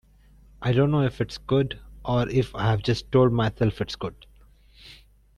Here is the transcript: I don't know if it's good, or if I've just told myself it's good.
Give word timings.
I 0.63 0.71
don't 0.71 0.89
know 0.89 1.03
if 1.03 1.21
it's 1.21 1.37
good, 1.37 1.79
or 2.03 2.27
if 2.27 2.55
I've 2.55 2.81
just 2.81 3.11
told 3.11 3.31
myself 3.33 3.81
it's 3.81 3.95
good. 3.95 4.15